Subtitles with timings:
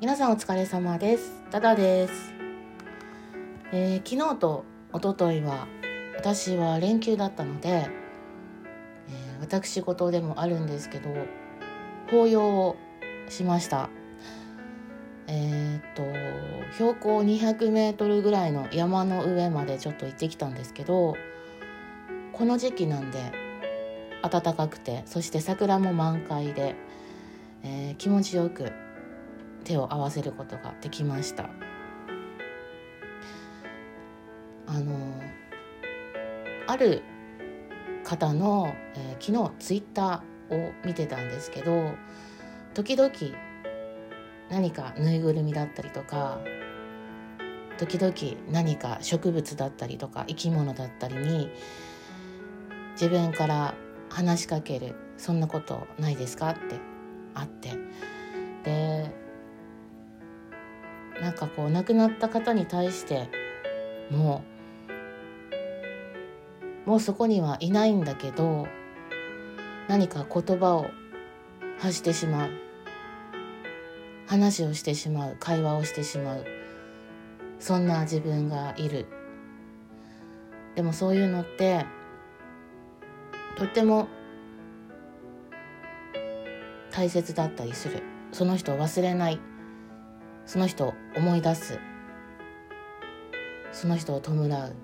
[0.00, 1.32] 皆さんお疲れ様です。
[1.50, 2.32] ダダです、
[3.72, 5.66] えー昨日と一昨日は
[6.16, 7.88] 私は連休だったので、えー
[9.40, 11.10] 私事でもあるんですけど
[12.12, 12.76] 法要を
[13.28, 13.90] しました。
[15.26, 16.04] えーっと
[16.74, 21.16] 標高200メートルぐらいの山の上までちょっと行ってきたんですけど
[22.32, 23.18] この時期なんで
[24.22, 26.76] 暖かくてそして桜も満開で、
[27.64, 28.70] えー気持ちよく
[29.64, 31.48] 手を合わせることができました。
[34.66, 34.94] あの
[36.66, 37.02] ある
[38.04, 41.92] 方の、えー昨日ツイッターを見てたんですけど
[42.72, 43.10] 時々
[44.48, 46.38] 何かぬいぐるみだったりとか
[47.78, 48.14] 時々
[48.50, 51.50] 何か植物だったりとか生き物だったりに
[52.92, 53.74] 自分から
[54.08, 56.50] 話しかけるそんなことないですか？
[56.50, 56.60] って
[57.34, 57.72] あって。
[58.64, 59.17] で
[61.20, 63.28] なんかこう亡くなった方に対して
[64.10, 64.44] も
[66.86, 68.66] うもうそこにはいないんだけど
[69.88, 70.86] 何か言葉を
[71.78, 72.50] 発してしまう。
[74.26, 75.36] 話をしてしまう。
[75.40, 76.44] 会話をしてしまう。
[77.58, 79.06] そんな自分がいる。
[80.76, 81.86] でもそういうのって
[83.56, 84.06] とっても
[86.90, 88.02] 大切だったりする。
[88.32, 89.40] その人を忘れない。
[90.48, 91.78] その人を思い出す。
[93.70, 94.74] その人を弔う。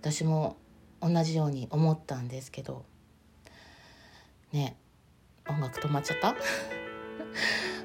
[0.00, 0.56] 私も
[1.02, 2.86] 同じように思ったんですけど。
[4.50, 4.78] ね
[5.46, 6.34] 音楽止まっちゃった？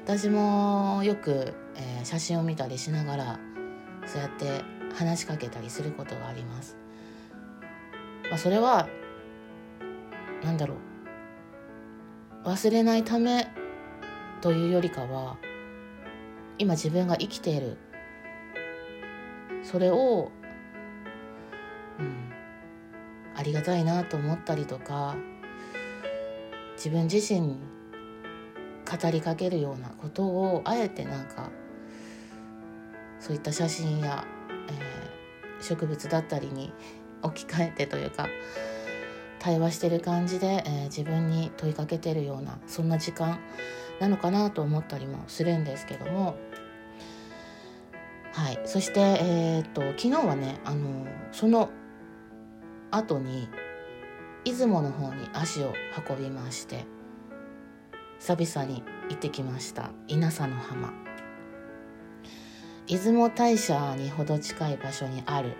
[0.06, 3.38] 私もよく、えー写真を見たりしながら
[4.06, 4.62] そうやって
[4.94, 6.78] 話しかけたりすることがあります。
[8.30, 8.88] まあ、それは
[10.42, 10.76] なんだろ
[12.44, 12.48] う。
[12.48, 13.46] 忘れないため
[14.40, 15.36] というよりかは
[16.58, 17.76] 今自分が生きている。
[19.62, 20.30] それを、
[21.98, 22.32] うん、
[23.36, 25.16] ありがたいなと思ったりとか
[26.76, 27.60] 自分自身に
[28.90, 31.50] 語りかけるようなことをあえてなんか
[33.20, 34.26] そういった写真や、
[34.68, 35.08] えー
[35.60, 36.72] 植物だったりに
[37.20, 38.28] 置き換えてというか
[39.40, 43.40] 対話してる感じで、えー自分に問いかけてるようなそんな時間
[43.98, 46.36] なのかなと思ったりもするんですけども
[48.38, 48.60] はい。
[48.64, 51.70] そして、えーっと昨日はねあのその
[52.92, 53.48] 後に
[54.44, 55.74] 出雲の方に足を
[56.08, 56.86] 運びまして
[58.20, 59.90] 久々に行ってきました。
[60.06, 60.92] 稲佐の浜。
[62.86, 65.56] 出雲大社にほど近い場所にある、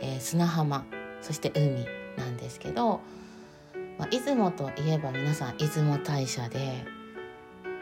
[0.00, 0.86] えー砂浜
[1.20, 1.84] そして海
[2.16, 3.02] なんですけど、
[3.98, 6.82] まあ、出雲といえば皆さん出雲大社で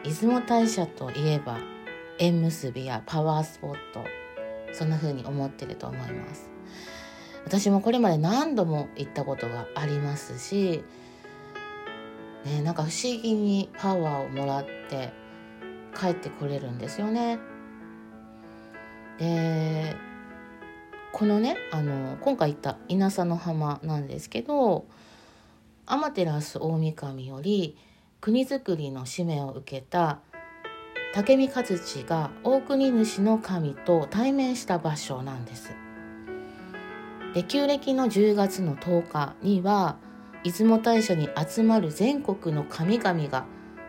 [0.03, 1.57] 出雲大社といえば
[2.19, 4.03] 縁結びやパワースポット
[4.73, 6.49] そんな風に思ってると思います。
[7.45, 10.83] 私もこれまで何度も行ったことがありますし、
[12.45, 15.11] ね、なんか不思議にパワーをもらって
[15.97, 17.39] 帰ってこれるんですよね。
[19.17, 19.95] で
[21.11, 24.85] このねあの今回行った稲佐の浜なんですけど
[25.85, 27.77] 天照大神より
[28.21, 30.19] 国づくりの使命を受けた
[31.15, 35.71] 武見和地が大国主の神と対面した場所なんです。
[37.33, 39.97] で旧暦の10月の10日には
[40.43, 43.45] 出雲大社に集まる全国の神々が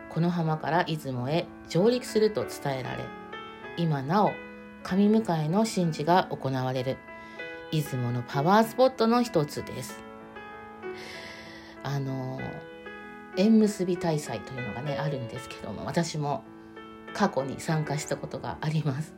[0.09, 3.03] この浜から出雲へ上陸すると伝えられ
[3.77, 4.31] 今なお
[4.83, 6.97] 神迎えの神事が行われる
[7.71, 10.03] 出雲のパワースポットの一つです。
[11.83, 12.39] あの
[13.37, 16.43] 縁結び大祭というのがねあるんですけども私も
[17.13, 19.13] 過去に参加したことがあります。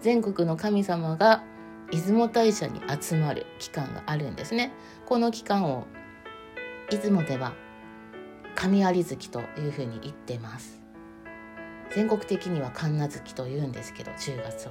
[0.00, 1.42] 全国の神様が
[1.90, 4.72] 出雲大社に集まる期間があるんですね。
[5.06, 5.86] この期間を
[6.90, 7.54] 出雲では
[8.54, 10.80] 神有月というふうに言ってます。
[11.90, 14.70] 全国的には神奈月と言うんですけど10月を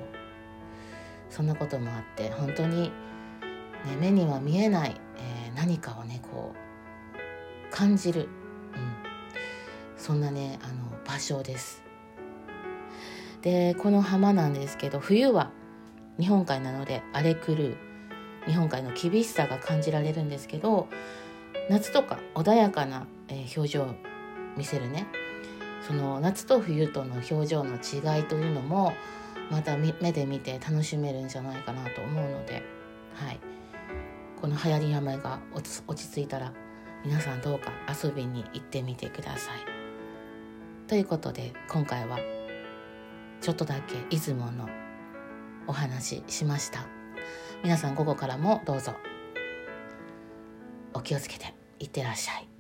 [1.30, 8.30] そんなこともあって本当に、ね、目には見えない、えー何かをねこう感じる、うん、
[9.98, 11.84] そんなねあの場所です。
[13.42, 15.52] でこの浜なんですけど冬は
[16.20, 17.78] 日本海なので荒れ狂う
[18.46, 20.88] 日本海の厳しさが感じられるんですけど
[21.70, 23.96] 夏とか穏やかな、え表情を
[24.58, 25.08] 見せるね。
[25.88, 28.94] その夏と冬との表情の違いというのも
[29.50, 32.64] また目で見て楽しめるんじゃないかなと思うので、
[33.16, 33.40] はい、
[34.40, 35.64] この流行り病が落
[35.96, 36.54] ち着いたら
[37.06, 37.72] 皆さんどうか
[38.04, 39.79] 遊びに行ってみてください。
[40.90, 42.18] ということで今回は
[43.42, 44.68] ちょっとだけ出雲の
[45.68, 46.88] お話しました。
[47.64, 48.94] 皆さん午後からもどうぞ。
[50.96, 52.59] お気をつけていってらっしゃい。